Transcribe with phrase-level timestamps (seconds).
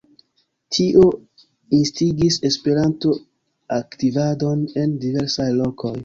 [0.75, 1.01] Tio
[1.79, 5.93] instigis Esperanto-aktivadon en diversaj lokoj.